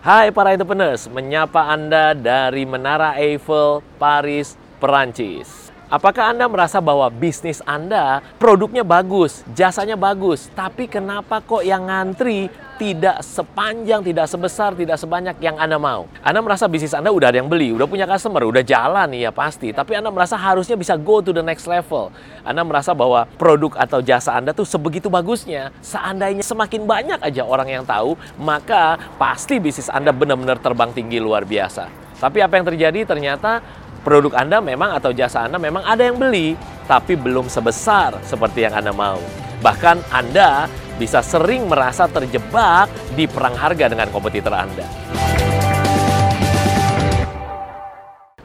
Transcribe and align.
Hai 0.00 0.32
para 0.32 0.56
entrepreneurs, 0.56 1.12
menyapa 1.12 1.60
Anda 1.60 2.16
dari 2.16 2.64
Menara 2.64 3.20
Eiffel, 3.20 3.84
Paris, 4.00 4.56
Perancis. 4.80 5.68
Apakah 5.90 6.30
Anda 6.30 6.46
merasa 6.46 6.78
bahwa 6.78 7.10
bisnis 7.10 7.58
Anda 7.66 8.22
produknya 8.38 8.86
bagus, 8.86 9.42
jasanya 9.58 9.98
bagus, 9.98 10.46
tapi 10.54 10.86
kenapa 10.86 11.42
kok 11.42 11.66
yang 11.66 11.90
ngantri 11.90 12.46
tidak 12.78 13.18
sepanjang, 13.26 13.98
tidak 14.06 14.30
sebesar, 14.30 14.78
tidak 14.78 14.94
sebanyak 15.02 15.34
yang 15.42 15.58
Anda 15.58 15.82
mau? 15.82 16.06
Anda 16.22 16.46
merasa 16.46 16.70
bisnis 16.70 16.94
Anda 16.94 17.10
udah 17.10 17.34
ada 17.34 17.42
yang 17.42 17.50
beli, 17.50 17.74
udah 17.74 17.90
punya 17.90 18.06
customer, 18.06 18.46
udah 18.46 18.62
jalan 18.62 19.10
ya 19.18 19.34
pasti, 19.34 19.74
tapi 19.74 19.98
Anda 19.98 20.14
merasa 20.14 20.38
harusnya 20.38 20.78
bisa 20.78 20.94
go 20.94 21.18
to 21.18 21.34
the 21.34 21.42
next 21.42 21.66
level. 21.66 22.14
Anda 22.46 22.62
merasa 22.62 22.94
bahwa 22.94 23.26
produk 23.34 23.74
atau 23.74 23.98
jasa 23.98 24.38
Anda 24.38 24.54
tuh 24.54 24.70
sebegitu 24.70 25.10
bagusnya, 25.10 25.74
seandainya 25.82 26.46
semakin 26.46 26.86
banyak 26.86 27.18
aja 27.18 27.42
orang 27.42 27.66
yang 27.66 27.82
tahu, 27.82 28.14
maka 28.38 28.94
pasti 29.18 29.58
bisnis 29.58 29.90
Anda 29.90 30.14
benar-benar 30.14 30.62
terbang 30.62 30.94
tinggi 30.94 31.18
luar 31.18 31.42
biasa. 31.42 31.90
Tapi 32.22 32.38
apa 32.44 32.60
yang 32.60 32.68
terjadi 32.68 33.08
ternyata 33.08 33.64
produk 34.00 34.32
Anda 34.36 34.58
memang 34.64 34.96
atau 34.96 35.12
jasa 35.12 35.44
Anda 35.44 35.60
memang 35.60 35.84
ada 35.84 36.00
yang 36.00 36.16
beli, 36.16 36.56
tapi 36.88 37.14
belum 37.16 37.52
sebesar 37.52 38.16
seperti 38.24 38.64
yang 38.64 38.74
Anda 38.76 38.92
mau. 38.92 39.20
Bahkan 39.60 40.08
Anda 40.12 40.66
bisa 40.96 41.20
sering 41.24 41.68
merasa 41.68 42.08
terjebak 42.08 42.88
di 43.16 43.28
perang 43.28 43.56
harga 43.56 43.88
dengan 43.92 44.08
kompetitor 44.08 44.52
Anda. 44.52 44.84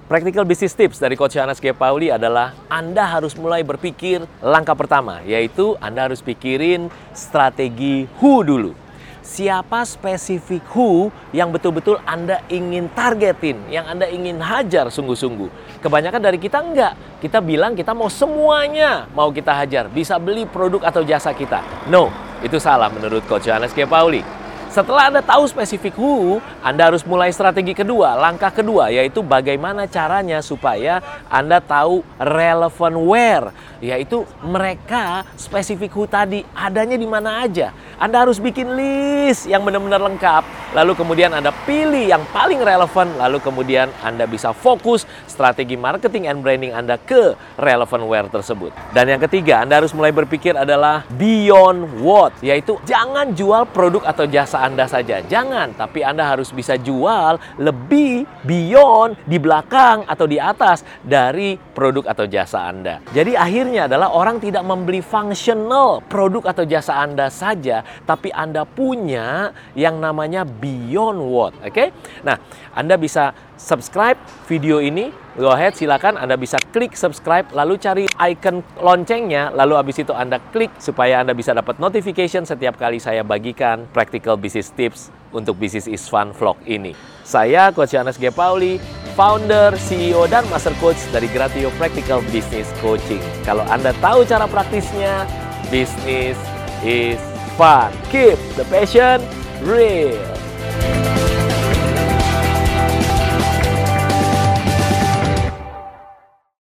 Practical 0.06 0.46
Business 0.46 0.78
Tips 0.78 1.02
dari 1.02 1.18
Coach 1.18 1.34
Yohanes 1.34 1.58
G. 1.58 1.74
Pauli 1.74 2.14
adalah 2.14 2.54
Anda 2.70 3.10
harus 3.10 3.34
mulai 3.34 3.66
berpikir 3.66 4.22
langkah 4.38 4.78
pertama, 4.78 5.18
yaitu 5.26 5.74
Anda 5.82 6.06
harus 6.06 6.22
pikirin 6.22 6.94
strategi 7.10 8.06
who 8.22 8.46
dulu. 8.46 8.85
Siapa 9.26 9.82
spesifik 9.90 10.62
who 10.78 11.10
yang 11.34 11.50
betul-betul 11.50 11.98
Anda 12.06 12.46
ingin 12.46 12.94
targetin, 12.94 13.58
yang 13.74 13.90
Anda 13.90 14.06
ingin 14.06 14.38
hajar 14.38 14.94
sungguh-sungguh. 14.94 15.82
Kebanyakan 15.82 16.22
dari 16.22 16.38
kita 16.38 16.62
enggak. 16.62 16.94
Kita 17.18 17.42
bilang 17.42 17.74
kita 17.74 17.98
mau 17.98 18.06
semuanya 18.06 19.10
mau 19.18 19.34
kita 19.34 19.50
hajar, 19.50 19.90
bisa 19.90 20.22
beli 20.22 20.46
produk 20.46 20.86
atau 20.86 21.02
jasa 21.02 21.34
kita. 21.34 21.66
No, 21.90 22.14
itu 22.46 22.62
salah 22.62 22.86
menurut 22.94 23.26
Coach 23.26 23.50
Yohanes 23.50 23.74
G. 23.74 23.90
Pauli. 23.90 24.45
Setelah 24.72 25.08
Anda 25.08 25.22
tahu 25.24 25.48
spesifik 25.48 25.96
who, 25.96 26.44
Anda 26.60 26.92
harus 26.92 27.06
mulai 27.08 27.32
strategi 27.32 27.72
kedua, 27.72 28.18
langkah 28.20 28.52
kedua, 28.52 28.92
yaitu 28.92 29.24
bagaimana 29.24 29.88
caranya 29.88 30.44
supaya 30.44 31.00
Anda 31.32 31.64
tahu 31.64 32.04
relevant 32.20 32.98
where, 33.08 33.48
yaitu 33.80 34.28
mereka 34.44 35.24
spesifik 35.40 35.96
who 35.96 36.04
tadi 36.04 36.44
adanya 36.52 37.00
di 37.00 37.08
mana 37.08 37.46
aja. 37.48 37.72
Anda 37.96 38.28
harus 38.28 38.42
bikin 38.42 38.76
list 38.76 39.48
yang 39.48 39.64
benar-benar 39.64 40.02
lengkap, 40.12 40.44
lalu 40.74 40.98
kemudian 40.98 41.32
Anda 41.36 41.54
pilih 41.70 42.10
yang 42.10 42.26
paling 42.34 42.60
relevan, 42.60 43.14
lalu 43.22 43.38
kemudian 43.40 43.92
Anda 44.02 44.26
bisa 44.26 44.52
fokus 44.52 45.06
strategi 45.30 45.78
marketing 45.78 46.26
and 46.26 46.42
branding 46.42 46.74
Anda 46.74 46.98
ke 46.98 47.38
relevant 47.60 48.04
where 48.10 48.30
tersebut. 48.32 48.74
Dan 48.92 49.12
yang 49.12 49.22
ketiga, 49.22 49.62
Anda 49.62 49.84
harus 49.84 49.94
mulai 49.94 50.12
berpikir 50.12 50.58
adalah 50.58 51.06
beyond 51.16 52.02
what, 52.02 52.34
yaitu 52.42 52.80
jangan 52.88 53.32
jual 53.38 53.68
produk 53.70 54.08
atau 54.08 54.26
jasa 54.26 54.66
anda 54.66 54.88
saja. 54.90 55.22
Jangan, 55.26 55.76
tapi 55.76 56.02
Anda 56.02 56.26
harus 56.26 56.50
bisa 56.50 56.80
jual 56.80 57.38
lebih 57.60 58.24
beyond 58.48 59.20
di 59.28 59.38
belakang 59.38 60.08
atau 60.08 60.26
di 60.26 60.40
atas 60.40 60.82
dari 61.04 61.58
produk 61.58 62.08
atau 62.10 62.26
jasa 62.26 62.72
Anda. 62.72 63.04
Jadi 63.12 63.36
akhirnya 63.36 63.92
adalah 63.92 64.16
orang 64.16 64.40
tidak 64.40 64.64
membeli 64.64 65.04
functional 65.04 66.00
produk 66.08 66.56
atau 66.56 66.64
jasa 66.64 66.98
Anda 67.04 67.28
saja, 67.28 67.84
tapi 68.08 68.32
Anda 68.32 68.64
punya 68.64 69.52
yang 69.76 70.00
namanya 70.00 70.48
beyond 70.66 71.22
what, 71.22 71.54
oke? 71.62 71.70
Okay? 71.70 71.94
Nah, 72.26 72.42
Anda 72.74 72.98
bisa 72.98 73.38
subscribe 73.54 74.18
video 74.50 74.82
ini, 74.82 75.14
go 75.38 75.54
ahead 75.54 75.78
silakan 75.78 76.18
Anda 76.18 76.36
bisa 76.36 76.58
klik 76.74 76.98
subscribe 76.98 77.54
lalu 77.54 77.78
cari 77.78 78.06
icon 78.10 78.66
loncengnya 78.82 79.54
lalu 79.54 79.78
habis 79.78 80.02
itu 80.02 80.12
Anda 80.12 80.42
klik 80.50 80.74
supaya 80.82 81.22
Anda 81.22 81.38
bisa 81.38 81.54
dapat 81.54 81.78
notification 81.78 82.44
setiap 82.44 82.82
kali 82.82 82.98
saya 82.98 83.22
bagikan 83.22 83.86
practical 83.94 84.36
business 84.36 84.74
tips 84.74 85.14
untuk 85.36 85.60
bisnis 85.60 85.86
is 85.86 86.08
fun 86.08 86.32
vlog 86.32 86.56
ini. 86.64 86.96
Saya 87.28 87.70
Coach 87.76 87.92
Yohanes 87.92 88.16
G. 88.16 88.32
Pauli, 88.32 88.80
founder, 89.20 89.76
CEO, 89.76 90.24
dan 90.32 90.48
master 90.48 90.72
coach 90.80 91.00
dari 91.12 91.28
Gratio 91.28 91.68
Practical 91.76 92.24
Business 92.32 92.72
Coaching. 92.80 93.20
Kalau 93.44 93.68
Anda 93.68 93.92
tahu 94.00 94.24
cara 94.24 94.48
praktisnya, 94.48 95.28
business 95.68 96.40
is 96.84 97.20
fun. 97.60 97.92
Keep 98.12 98.40
the 98.56 98.64
passion 98.72 99.20
real. 99.68 100.35